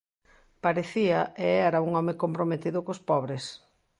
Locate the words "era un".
1.69-1.91